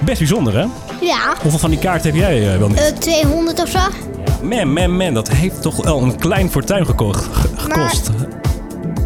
Best 0.06 0.18
bijzonder 0.18 0.54
hè? 0.58 0.66
Ja, 1.02 1.36
Hoeveel 1.42 1.60
van 1.60 1.70
die 1.70 1.80
kaart 1.80 2.04
heb 2.04 2.16
jij 2.16 2.60
wel 2.60 2.68
niet? 2.68 2.78
eh, 2.80 2.98
200 2.98 3.62
of 3.62 3.70
zo. 3.70 3.80
Man, 4.44 4.74
man, 4.74 4.98
man, 4.98 5.14
dat 5.14 5.30
heeft 5.30 5.62
toch 5.62 5.84
wel 5.84 6.02
een 6.02 6.16
klein 6.16 6.52
fortuin 6.52 6.86
gekocht, 6.86 7.28
gekost. 7.56 8.10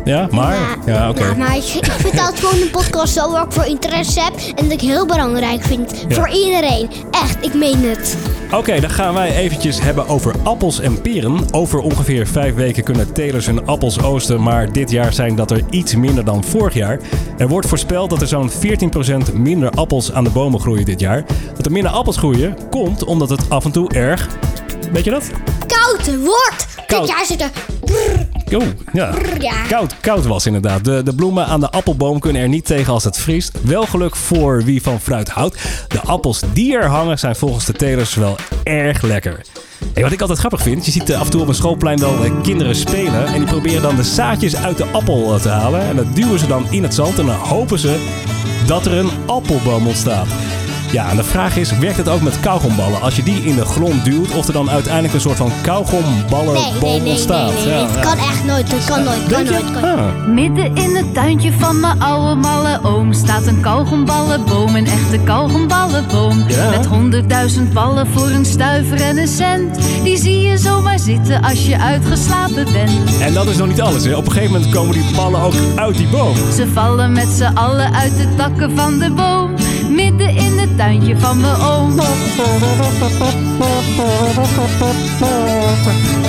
Ja, 0.08 0.28
maar? 0.32 0.78
Ja, 0.86 1.10
oké. 1.10 1.36
Maar 1.38 1.58
ik, 1.58 1.64
ik 1.64 1.92
vind 1.92 2.20
altijd 2.20 2.40
gewoon 2.40 2.62
een 2.62 2.70
podcast 2.70 3.14
zo 3.14 3.32
waar 3.32 3.46
ik 3.46 3.52
voor 3.52 3.66
interesse 3.66 4.22
heb 4.22 4.34
en 4.56 4.64
dat 4.64 4.82
ik 4.82 4.82
heel 4.82 5.06
belangrijk 5.06 5.64
vind. 5.64 6.06
Ja. 6.08 6.16
Voor 6.16 6.30
iedereen. 6.30 6.90
Echt, 7.12 7.46
ik 7.46 7.54
meen 7.54 7.84
het. 7.84 8.18
Oké, 8.52 8.80
dan 8.80 8.90
gaan 8.90 9.14
wij 9.14 9.36
eventjes 9.36 9.82
hebben 9.82 10.08
over 10.08 10.36
appels 10.44 10.80
en 10.80 11.02
peren. 11.02 11.54
Over 11.54 11.80
ongeveer 11.80 12.28
vijf 12.28 12.56
weken 12.56 12.84
kunnen 12.84 13.14
telers 13.14 13.46
hun 13.46 13.68
appels 13.68 14.02
oosten, 14.02 14.42
maar 14.44 14.72
dit 14.72 14.92
jaar 14.92 15.14
zijn 15.14 15.36
dat 15.36 15.52
er 15.52 15.64
iets 15.70 15.96
minder 15.96 16.26
dan 16.26 16.44
vorig 16.44 16.74
jaar. 16.74 17.00
Er 17.38 17.48
wordt 17.48 17.68
voorspeld 17.68 18.10
dat 18.10 18.22
er 18.22 18.28
zo'n 18.28 18.52
14% 19.32 19.34
minder 19.34 19.70
appels 19.70 20.12
aan 20.14 20.24
de 20.24 20.30
bomen 20.30 20.60
groeien 20.60 20.86
dit 20.86 21.00
jaar. 21.00 21.26
Dat 21.56 21.66
er 21.66 21.72
minder 21.72 21.92
appels 21.92 22.18
groeien 22.18 22.58
komt 22.70 23.04
omdat 23.04 23.30
het 23.30 23.50
af 23.50 23.66
en 23.66 23.72
toe 23.72 23.90
erg... 23.90 24.30
Weet 24.92 25.04
je 25.04 25.12
dat? 25.12 25.30
Koud 25.68 26.24
wordt. 26.24 26.68
Koud. 26.88 27.02
Dit 27.02 27.10
jaar 27.10 27.26
zit 27.26 27.42
er... 27.42 27.50
Oeh, 28.54 28.66
ja. 28.94 29.14
Ja. 29.40 29.66
Koud, 29.68 30.00
koud 30.00 30.26
was 30.26 30.46
inderdaad. 30.46 30.86
De, 30.86 31.04
de 31.04 31.16
bloemen 31.16 31.46
aan 31.46 31.60
de 31.60 31.72
appelboom 31.72 32.20
kunnen 32.20 32.42
er 32.42 32.48
niet 32.48 32.66
tegen 32.66 32.94
als 32.94 33.04
het 33.04 33.18
vriest. 33.18 33.52
Wel 33.64 33.84
geluk 33.84 34.16
voor 34.16 34.64
wie 34.64 34.82
van 34.82 35.00
fruit 35.02 35.30
houdt. 35.30 35.58
De 35.88 36.02
appels 36.02 36.42
die 36.54 36.78
er 36.78 36.86
hangen 36.86 37.20
zijn 37.20 37.36
volgens 37.36 37.66
de 37.66 37.74
telers 37.74 38.16
wel 38.16 38.36
erg 38.64 39.02
lekker. 39.02 39.42
Hey, 39.94 40.04
wat 40.04 40.12
ik 40.12 40.22
altijd 40.22 40.40
grappig 40.40 40.62
vind, 40.62 40.86
je 40.86 40.92
ziet 40.92 41.10
eh, 41.10 41.20
af 41.20 41.26
en 41.26 41.32
toe 41.32 41.42
op 41.42 41.48
een 41.48 41.56
schoolplein 41.56 42.00
wel 42.00 42.24
eh, 42.24 42.32
kinderen 42.42 42.76
spelen. 42.76 43.26
En 43.26 43.40
die 43.40 43.48
proberen 43.48 43.82
dan 43.82 43.96
de 43.96 44.04
zaadjes 44.04 44.56
uit 44.56 44.78
de 44.78 44.86
appel 44.86 45.34
eh, 45.34 45.42
te 45.42 45.50
halen. 45.50 45.82
En 45.82 45.96
dat 45.96 46.16
duwen 46.16 46.40
ze 46.40 46.48
dan 46.48 46.66
in 46.70 46.84
het 46.84 46.94
zand 46.94 47.20
en 47.20 47.26
dan 47.26 47.36
hopen 47.36 47.80
ze 47.80 48.06
dat 48.68 48.86
er 48.86 48.94
een 48.94 49.10
appelboom 49.26 49.88
ontstaat. 49.88 50.28
Ja, 50.92 51.10
en 51.10 51.16
de 51.16 51.24
vraag 51.24 51.58
is, 51.58 51.78
werkt 51.78 51.98
het 51.98 52.10
ook 52.10 52.22
met 52.22 52.40
kauwgomballen? 52.40 53.02
Als 53.02 53.16
je 53.16 53.24
die 53.24 53.44
in 53.44 53.56
de 53.56 53.66
grond 53.66 54.06
duwt, 54.06 54.32
of 54.36 54.48
er 54.48 54.54
dan 54.54 54.70
uiteindelijk 54.70 55.14
een 55.14 55.22
soort 55.22 55.38
van 55.38 55.52
kauwgomballenboom 55.62 56.54
Nee, 56.54 56.72
nee, 56.72 56.92
nee, 56.92 57.02
nee, 57.02 57.12
ontstaat? 57.12 57.54
nee, 57.54 57.66
nee. 57.66 57.74
Ja, 57.74 57.86
Het 57.86 57.94
ja. 57.96 58.02
kan 58.02 58.18
echt 58.18 58.44
nooit. 58.46 58.72
Het 58.72 58.86
kan 58.86 59.04
nooit. 59.04 59.26
Kan 59.28 59.44
nooit. 59.44 59.72
Kan. 59.72 59.84
Ah. 59.84 60.28
Midden 60.28 60.76
in 60.76 60.96
het 60.96 61.14
tuintje 61.14 61.52
van 61.60 61.80
mijn 61.80 62.02
oude 62.02 62.36
malle 62.36 62.80
oom 62.84 63.14
staat 63.14 63.46
een 63.46 63.62
kauwgomballenboom, 63.62 64.76
een 64.76 64.86
echte 64.86 65.18
kauwgomballenboom. 65.24 66.44
Ja. 66.48 66.70
Met 66.70 66.86
honderdduizend 66.86 67.74
ballen 67.74 68.08
voor 68.08 68.28
een 68.30 68.46
stuiver 68.46 69.02
en 69.02 69.18
een 69.18 69.28
cent. 69.28 69.80
Die 70.04 70.18
zie 70.18 70.42
je 70.42 70.58
zomaar 70.58 71.00
zitten 71.00 71.42
als 71.42 71.66
je 71.66 71.80
uitgeslapen 71.80 72.66
bent. 72.74 73.20
En 73.22 73.34
dat 73.34 73.46
is 73.48 73.58
nog 73.58 73.68
niet 73.68 73.82
alles. 73.82 74.04
Hè. 74.04 74.16
Op 74.16 74.26
een 74.26 74.32
gegeven 74.32 74.54
moment 74.54 74.72
komen 74.72 74.94
die 74.94 75.16
ballen 75.16 75.42
ook 75.42 75.54
uit 75.76 75.98
die 75.98 76.08
boom. 76.08 76.36
Ze 76.56 76.68
vallen 76.74 77.12
met 77.12 77.28
z'n 77.28 77.52
allen 77.54 77.94
uit 77.94 78.18
de 78.18 78.28
takken 78.38 78.76
van 78.76 79.00
de 79.00 79.12
boom. 79.12 79.52
Midden 79.90 80.36
in 80.36 80.47
tuintje 80.78 81.18
van 81.18 81.42
mijn 81.42 81.56
oom. 81.56 81.96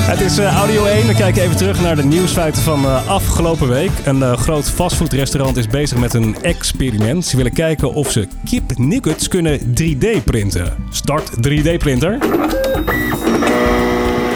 Het 0.09 0.21
is 0.21 0.39
eh, 0.39 0.57
Audio 0.57 0.85
1. 0.85 1.07
We 1.07 1.15
kijken 1.15 1.43
even 1.43 1.57
terug 1.57 1.81
naar 1.81 1.97
de 1.97 2.05
nieuwsfeiten 2.05 2.63
van 2.63 2.85
eh, 2.85 3.09
afgelopen 3.09 3.69
week. 3.69 3.91
Een 4.05 4.23
eh, 4.23 4.33
groot 4.37 4.71
fastfoodrestaurant 4.71 5.57
is 5.57 5.67
bezig 5.67 5.99
met 5.99 6.15
een 6.15 6.37
experiment. 6.43 7.25
Ze 7.25 7.37
willen 7.37 7.53
kijken 7.53 7.93
of 7.93 8.11
ze 8.11 8.29
kipnuggets 8.45 9.29
kunnen 9.29 9.61
3D 9.61 10.25
printen. 10.25 10.77
Start 10.91 11.31
3D 11.49 11.77
printer. 11.79 12.19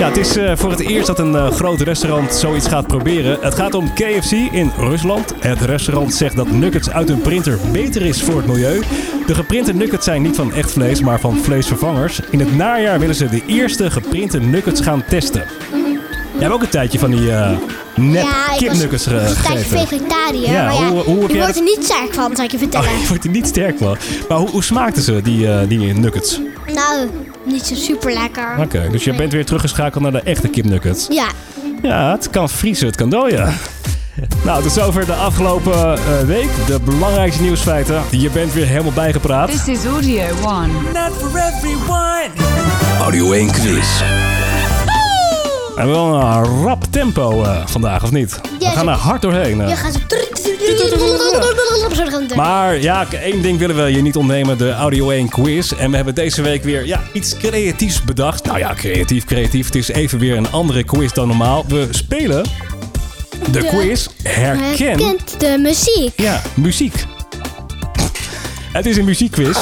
Ja, 0.02 0.08
het 0.08 0.16
is 0.16 0.36
eh, 0.36 0.56
voor 0.56 0.70
het 0.70 0.80
eerst 0.80 1.06
dat 1.06 1.18
een 1.18 1.34
eh, 1.34 1.50
groot 1.50 1.80
restaurant 1.80 2.34
zoiets 2.34 2.68
gaat 2.68 2.86
proberen. 2.86 3.38
Het 3.40 3.54
gaat 3.54 3.74
om 3.74 3.92
KFC 3.94 4.32
in 4.32 4.72
Rusland. 4.78 5.34
Het 5.40 5.60
restaurant 5.60 6.14
zegt 6.14 6.36
dat 6.36 6.50
nuggets 6.50 6.90
uit 6.90 7.08
een 7.08 7.20
printer 7.20 7.58
beter 7.72 8.02
is 8.02 8.22
voor 8.22 8.36
het 8.36 8.46
milieu. 8.46 8.82
De 9.26 9.34
geprinte 9.34 9.72
nuggets 9.72 10.04
zijn 10.04 10.22
niet 10.22 10.36
van 10.36 10.52
echt 10.52 10.72
vlees, 10.72 11.00
maar 11.00 11.20
van 11.20 11.36
vleesvervangers. 11.36 12.20
In 12.30 12.38
het 12.38 12.56
najaar 12.56 12.98
willen 12.98 13.14
ze 13.14 13.28
de 13.28 13.42
eerste 13.46 13.90
geprinte 13.90 14.40
nuggets 14.40 14.80
gaan 14.80 15.04
testen. 15.04 15.44
Jij 16.32 16.40
hebt 16.40 16.52
ook 16.52 16.62
een 16.62 16.68
tijdje 16.68 16.98
van 16.98 17.10
die 17.10 17.32
eh 17.32 17.50
nep 17.96 18.22
Ja, 18.22 18.52
ik 18.52 18.58
kipnuggets 18.58 19.06
ik 19.06 19.12
eh, 19.12 19.22
was 19.22 19.30
een 19.36 19.42
tijdje 19.42 19.58
gegeten. 19.64 19.88
vegetariër. 19.88 20.52
Ja, 20.52 20.64
maar 20.64 20.74
ja, 20.74 20.88
hoe- 20.90 21.02
hoe 21.02 21.20
heb 21.20 21.30
je 21.30 21.36
wordt 21.38 21.56
er 21.56 21.62
niet 21.62 21.78
sterk 21.84 22.14
van, 22.14 22.36
zal 22.36 22.44
ik 22.44 22.50
je 22.50 22.58
vertellen. 22.58 22.88
Oh, 22.92 23.00
je 23.00 23.06
wordt 23.08 23.24
er 23.24 23.30
niet 23.30 23.46
sterk 23.46 23.78
van. 23.78 23.96
Maar 24.28 24.38
hoe, 24.38 24.48
hoe 24.50 24.62
smaakten 24.64 25.02
ze, 25.02 25.20
die, 25.22 25.48
eh, 25.52 25.68
die 25.68 25.78
nuggets? 25.78 26.40
Nou, 26.74 27.08
niet 27.44 27.66
zo 27.66 27.74
super 27.74 28.12
lekker. 28.12 28.56
Oké, 28.58 28.88
dus 28.90 29.04
je 29.04 29.14
bent 29.14 29.32
weer 29.32 29.44
teruggeschakeld 29.44 30.02
naar 30.02 30.12
de 30.12 30.20
echte 30.22 30.48
kipnuggets. 30.48 31.06
Ja, 31.10 31.26
Ja, 31.82 32.12
het 32.12 32.30
kan 32.30 32.48
vriezen, 32.48 32.86
het 32.86 32.96
kan 32.96 33.10
dooien. 33.10 33.54
Nou, 34.44 34.62
tot 34.62 34.72
zover 34.72 35.06
de 35.06 35.12
afgelopen 35.14 35.72
eh, 35.92 35.98
week. 36.26 36.48
De 36.66 36.80
belangrijkste 36.84 37.42
nieuwsfeiten. 37.42 38.02
Je 38.10 38.30
bent 38.30 38.52
weer 38.52 38.66
helemaal 38.66 38.92
bijgepraat. 38.92 39.50
This 39.50 39.66
is 39.78 39.84
Audio 39.84 40.22
1. 40.22 40.30
Not 40.92 41.12
for 41.20 41.40
everyone. 41.54 42.26
Audio 43.00 43.32
1 43.32 43.50
quiz. 43.52 43.86
We 45.74 45.78
hebben 45.80 45.96
wel 45.96 46.14
een 46.14 46.62
rap 46.64 46.84
tempo 46.90 47.42
eh, 47.42 47.66
vandaag, 47.66 48.02
of 48.02 48.10
niet? 48.10 48.40
We 48.58 48.66
gaan 48.66 48.88
er 48.88 48.94
hard 48.94 49.22
doorheen. 49.22 49.60
eh. 49.60 49.68
je 49.68 49.74
gaat 49.76 49.92
zo... 49.92 49.98
Maar 52.36 52.80
ja, 52.80 53.06
één 53.12 53.42
ding 53.42 53.58
willen 53.58 53.76
we 53.76 53.82
je 53.92 54.02
niet 54.02 54.16
ontnemen, 54.16 54.58
de 54.58 54.72
Audio 54.72 55.10
1 55.10 55.28
quiz. 55.28 55.72
En 55.72 55.90
we 55.90 55.96
hebben 55.96 56.14
deze 56.14 56.42
week 56.42 56.64
weer 56.64 56.86
ja, 56.86 57.00
iets 57.12 57.36
creatiefs 57.36 58.02
bedacht. 58.04 58.44
Nou 58.44 58.58
ja, 58.58 58.74
creatief, 58.74 59.24
creatief. 59.24 59.66
Het 59.66 59.74
is 59.74 59.88
even 59.88 60.18
weer 60.18 60.36
een 60.36 60.50
andere 60.50 60.82
quiz 60.84 61.12
dan 61.12 61.28
normaal. 61.28 61.64
We 61.68 61.88
spelen 61.90 62.44
de, 63.50 63.60
De- 63.60 63.66
quiz 63.66 64.06
Herken 64.22 64.64
Herkent 64.88 65.40
de 65.40 65.58
muziek. 65.58 66.20
Ja, 66.20 66.42
muziek. 66.54 67.04
Het 68.72 68.86
is 68.86 68.96
een 68.96 69.04
muziekquiz. 69.04 69.56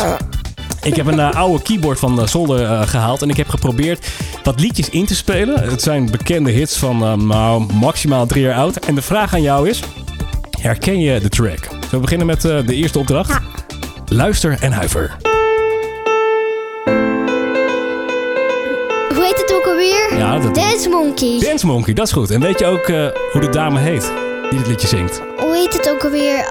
Ik 0.83 0.97
heb 0.97 1.07
een 1.07 1.19
eh, 1.21 1.31
oude 1.35 1.63
keyboard 1.63 1.99
van 1.99 2.17
de 2.17 2.27
zolder 2.27 2.63
eh, 2.65 2.83
gehaald 2.89 3.23
en 3.23 3.29
ik 3.31 3.37
heb 3.37 3.49
geprobeerd 3.49 4.07
wat 4.43 4.61
liedjes 4.61 4.89
in 4.91 5.07
te 5.07 5.15
spelen. 5.15 5.63
Het 5.71 5.83
zijn 5.83 6.11
bekende 6.11 6.51
hits 6.51 6.77
van 6.77 7.27
nou, 7.27 7.73
maximaal 7.73 8.27
drie 8.27 8.43
jaar 8.43 8.55
oud. 8.55 8.77
En 8.77 8.95
de 8.95 9.03
vraag 9.03 9.35
aan 9.35 9.43
jou 9.43 9.69
is, 9.69 9.81
herken 10.61 11.01
je 11.01 11.21
de 11.21 11.29
track? 11.29 11.65
Zullen 11.71 11.91
we 11.91 11.99
beginnen 11.99 12.27
met 12.27 12.41
de 12.41 12.65
eerste 12.75 12.99
opdracht? 12.99 13.29
Ja. 13.31 13.41
Luister 14.09 14.57
en 14.61 14.73
huiver. 14.73 15.17
Hoe 19.15 19.25
heet 19.25 19.37
het 19.41 19.55
ook 19.55 19.67
alweer? 19.67 20.19
Ja, 20.19 20.39
dat- 20.39 20.55
Dance 20.55 20.89
Monkey. 20.89 21.39
Dance 21.41 21.67
Monkey, 21.67 21.95
dat 21.95 22.07
is 22.07 22.13
goed. 22.13 22.31
En 22.31 22.41
weet 22.41 22.59
je 22.59 22.67
ook 22.67 22.87
hoe 23.33 23.41
de 23.41 23.49
dame 23.51 23.79
heet 23.81 24.13
die 24.51 24.59
dit 24.59 24.69
liedje 24.69 24.89
zingt? 24.89 25.23
Hoe 25.37 25.55
heet 25.57 25.73
het 25.73 25.91
ook 25.91 26.05
alweer? 26.05 26.45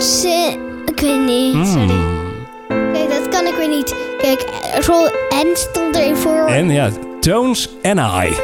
Ze... 0.00 0.56
Ik 0.86 1.00
weet 1.00 1.24
niet. 1.24 1.52
Hmm. 1.52 1.64
Sorry. 1.66 2.25
Ik 3.56 3.68
weer 3.68 3.76
niet. 3.76 3.94
Kijk, 4.18 4.44
zo 4.82 5.04
N 5.34 5.56
stond 5.56 5.96
erin 5.96 6.16
voor. 6.16 6.46
En 6.46 6.70
ja, 6.70 6.90
Tones 7.20 7.68
and 7.82 7.98
I. 7.98 8.34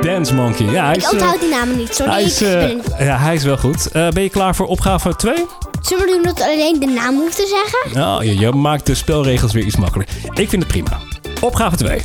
Dance 0.00 0.34
Monkey. 0.34 0.66
Ja, 0.66 0.84
hij 0.84 0.94
Ik 0.94 1.00
is, 1.00 1.04
eh, 1.04 1.12
onthoud 1.12 1.40
die 1.40 1.48
namen 1.48 1.76
niet. 1.76 1.94
Sorry. 1.94 2.12
hij 2.12 2.22
is, 2.22 2.42
eh, 2.42 2.70
ja, 2.98 3.18
hij 3.18 3.34
is 3.34 3.44
wel 3.44 3.56
goed. 3.56 3.90
Eh, 3.90 4.08
ben 4.08 4.22
je 4.22 4.28
klaar 4.28 4.54
voor 4.54 4.66
opgave 4.66 5.16
2? 5.16 5.34
Zullen 5.80 6.04
we 6.04 6.12
doen 6.12 6.22
dat 6.22 6.42
alleen 6.42 6.80
de 6.80 6.86
naam 6.86 7.16
hoeft 7.16 7.36
te 7.36 7.46
zeggen? 7.46 8.00
Nou, 8.00 8.24
je, 8.24 8.38
je 8.38 8.52
maakt 8.52 8.86
de 8.86 8.94
spelregels 8.94 9.52
weer 9.52 9.64
iets 9.64 9.76
makkelijker. 9.76 10.16
Ik 10.34 10.48
vind 10.48 10.62
het 10.62 10.66
prima. 10.66 10.98
Opgave 11.40 11.76
2. 11.76 12.00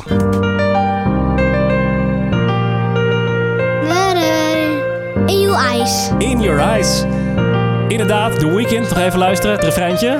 In 5.26 5.40
your 5.40 5.58
eyes. 5.70 6.10
In 6.18 6.40
Your 6.40 6.58
Eyes. 6.58 7.04
Inderdaad, 7.88 8.38
The 8.38 8.54
Weeknd. 8.54 8.88
Nog 8.88 8.98
even 8.98 9.18
luisteren, 9.18 9.54
het 9.54 9.64
refreintje. 9.64 10.18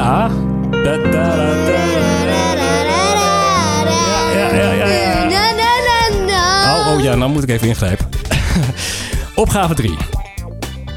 Ja. 0.00 0.30
Da, 0.70 0.96
da, 0.96 0.96
da, 1.02 1.36
da. 1.66 1.78
Ja, 4.32 4.54
ja, 4.54 4.72
ja, 4.72 4.86
ja. 4.86 5.24
Na, 5.24 5.52
na, 5.60 5.70
na, 5.88 6.24
na. 6.26 6.74
Oh, 6.74 6.92
oh 6.94 7.02
ja, 7.02 7.14
nou 7.14 7.30
moet 7.30 7.42
ik 7.42 7.50
even 7.50 7.68
ingrijpen. 7.68 8.06
Opgave 9.34 9.74
3. 9.74 9.96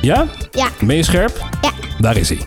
Ja? 0.01 0.25
Ja. 0.51 0.67
Ben 0.79 0.95
je 0.95 1.03
scherp? 1.03 1.37
Ja. 1.61 1.69
Daar 1.99 2.17
is 2.17 2.29
hij. 2.29 2.37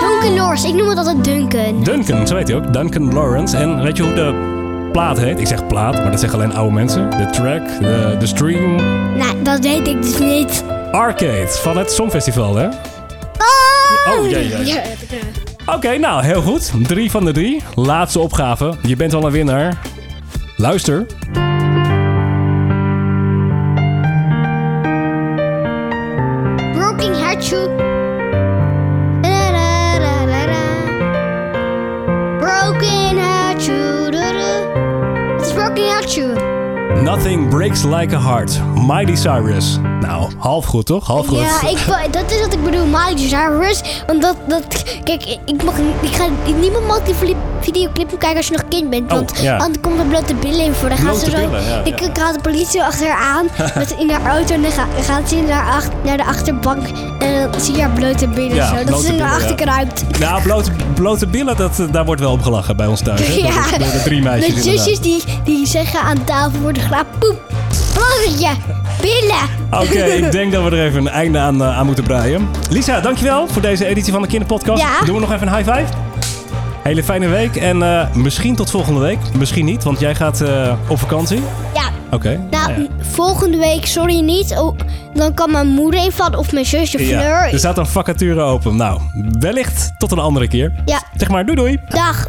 Duncan 0.00 0.34
Norris, 0.34 0.64
ik 0.64 0.74
noem 0.74 0.88
het 0.88 0.98
altijd 0.98 1.24
Duncan. 1.24 1.82
Duncan, 1.84 2.26
zo 2.26 2.36
heet 2.36 2.48
hij 2.48 2.56
ook. 2.56 2.72
Duncan 2.72 3.12
Lawrence. 3.12 3.56
En 3.56 3.82
weet 3.82 3.96
je 3.96 4.02
hoe 4.02 4.14
de 4.14 4.60
plaat 4.92 5.18
heet? 5.18 5.40
Ik 5.40 5.46
zeg 5.46 5.66
plaat, 5.66 5.94
maar 5.94 6.10
dat 6.10 6.20
zeggen 6.20 6.38
alleen 6.38 6.54
oude 6.54 6.74
mensen. 6.74 7.10
De 7.10 7.30
track, 7.30 7.78
de, 7.80 8.16
de 8.18 8.26
stream. 8.26 8.76
Nou, 9.16 9.42
dat 9.42 9.60
weet 9.60 9.88
ik 9.88 10.02
dus 10.02 10.18
niet. 10.18 10.64
Arcade 10.92 11.48
van 11.48 11.76
het 11.76 11.92
Songfestival, 11.92 12.56
hè? 12.56 12.66
Ah! 12.66 14.18
Oh, 14.18 14.30
jee, 14.30 14.48
jee. 14.48 14.66
Ja, 14.66 14.82
Oké, 15.66 15.98
nou, 15.98 16.24
heel 16.24 16.42
goed. 16.42 16.72
Drie 16.86 17.10
van 17.10 17.24
de 17.24 17.32
drie. 17.32 17.62
Laatste 17.74 18.18
opgave. 18.18 18.74
Je 18.82 18.96
bent 18.96 19.14
al 19.14 19.26
een 19.26 19.32
winnaar. 19.32 19.78
Luister. 20.56 21.06
Broken 26.72 27.18
Heart 27.18 27.44
Het 36.02 36.10
is 36.10 36.16
Broken 36.16 36.34
Heart 36.34 36.36
Shoe. 36.36 37.02
Nothing 37.02 37.50
breaks 37.50 37.84
like 37.84 38.12
a 38.12 38.18
heart. 38.18 38.60
Miley 38.86 39.16
Cyrus. 39.16 39.91
Nou, 40.02 40.30
half 40.38 40.64
goed 40.64 40.86
toch? 40.86 41.06
Half 41.06 41.26
goed. 41.26 41.38
Ja, 41.38 41.68
ik, 41.68 42.12
dat 42.12 42.30
is 42.30 42.40
wat 42.40 42.52
ik 42.52 42.64
bedoel, 42.64 42.86
Miley 42.86 43.16
Cyrus. 43.28 43.82
Want 44.06 44.22
dat, 44.22 44.36
dat, 44.48 44.84
kijk, 45.04 45.24
ik, 45.46 45.64
mag, 45.64 45.74
ik 46.00 46.14
ga, 46.14 46.24
niemand 46.60 46.86
mag 46.86 47.02
die 47.02 47.14
videoclip 47.60 48.08
kijken 48.18 48.36
als 48.36 48.46
je 48.46 48.52
nog 48.52 48.68
kind 48.68 48.90
bent. 48.90 49.10
Oh, 49.10 49.16
Want 49.16 49.32
ja. 49.40 49.56
anders 49.56 49.80
komt 49.80 49.98
er 49.98 50.04
blote 50.04 50.34
billen 50.34 50.64
in 50.64 50.72
voor. 50.72 50.88
Dan 50.88 50.98
gaan 50.98 51.14
ze 51.14 51.30
zo, 51.30 51.36
billen, 51.36 51.64
ja, 51.64 51.80
ik, 51.84 52.00
ja. 52.00 52.06
ik 52.06 52.16
haal 52.16 52.32
de 52.32 52.40
politie 52.40 52.82
achteraan 52.82 53.46
met 53.74 53.94
in 53.98 54.10
haar 54.10 54.26
auto. 54.36 54.54
En 54.54 54.62
dan 54.62 54.70
ga- 54.70 54.86
gaat 55.02 55.28
ze 55.28 55.36
naar, 55.36 55.70
ach- 55.70 55.88
naar 56.04 56.16
de 56.16 56.24
achterbank. 56.24 56.86
En 57.18 57.50
dan 57.50 57.60
zie 57.60 57.74
je 57.74 57.80
haar 57.80 57.90
blote 57.90 58.28
billen 58.28 58.54
Ja, 58.54 58.78
zo. 58.78 58.84
Dat 58.84 59.00
ze 59.02 59.12
naar 59.12 59.32
achter 59.32 59.48
ja. 59.48 59.54
kruipt. 59.54 60.18
Nou, 60.18 60.42
blote, 60.42 60.70
blote 60.94 61.26
billen, 61.26 61.56
dat, 61.56 61.80
eh, 61.80 61.86
daar 61.92 62.04
wordt 62.04 62.20
wel 62.20 62.32
op 62.32 62.42
gelachen 62.42 62.76
bij 62.76 62.86
ons 62.86 63.00
thuis. 63.02 63.20
Hè? 63.26 63.34
Door, 63.42 63.50
de, 63.78 63.78
door 63.78 63.92
de 63.92 64.02
drie 64.04 64.22
meisjes 64.22 64.54
de 64.54 64.60
zusjes 64.70 65.00
die, 65.00 65.22
die 65.44 65.66
zeggen 65.66 66.00
aan 66.00 66.24
tafel 66.24 66.60
worden 66.60 66.82
graag 66.82 67.04
poep. 67.18 67.40
Blootje, 68.02 68.50
billen. 69.00 69.48
Oké, 69.70 70.04
ik 70.24 70.32
denk 70.32 70.52
dat 70.52 70.64
we 70.64 70.76
er 70.76 70.86
even 70.86 71.00
een 71.00 71.08
einde 71.08 71.38
aan, 71.38 71.62
eh, 71.62 71.78
aan 71.78 71.86
moeten 71.86 72.04
breien. 72.04 72.48
Lisa, 72.70 73.00
dankjewel 73.00 73.48
voor 73.48 73.62
deze 73.62 73.86
editie 73.86 74.12
van 74.12 74.22
de 74.22 74.28
Kinderpodcast. 74.28 74.82
Ja. 74.82 75.04
Doen 75.04 75.14
we 75.14 75.20
nog 75.20 75.32
even 75.32 75.46
een 75.46 75.56
high 75.56 75.70
five? 75.72 75.92
Hele 76.82 77.04
fijne 77.04 77.28
week 77.28 77.56
en 77.56 77.82
eh, 77.82 78.14
misschien 78.14 78.56
tot 78.56 78.70
volgende 78.70 79.00
week. 79.00 79.18
Misschien 79.38 79.64
niet, 79.64 79.84
want 79.84 80.00
jij 80.00 80.14
gaat 80.14 80.40
eh, 80.40 80.74
op 80.88 80.98
vakantie. 80.98 81.42
Ja, 81.74 81.90
Oké. 82.10 82.40
Nou, 82.50 82.70
ja. 82.72 82.86
volgende 83.00 83.56
week, 83.56 83.86
sorry 83.86 84.20
niet. 84.20 84.58
Oh, 84.58 84.78
dan 85.14 85.34
kan 85.34 85.50
mijn 85.50 85.66
moeder 85.66 86.00
even 86.00 86.38
of 86.38 86.52
mijn 86.52 86.66
zusje 86.66 86.98
Fleur. 86.98 87.18
Ja, 87.18 87.50
er 87.50 87.58
staat 87.58 87.78
een 87.78 87.86
vacature 87.86 88.40
open. 88.40 88.76
Nou, 88.76 89.00
wellicht 89.38 89.92
tot 89.98 90.12
een 90.12 90.18
andere 90.18 90.48
keer. 90.48 90.72
Ja. 90.84 91.02
Zeg 91.16 91.28
maar 91.28 91.44
doei 91.44 91.56
doei. 91.56 91.78
Dag. 91.88 92.28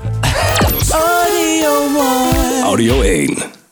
Audio 2.64 3.02
1. 3.02 3.63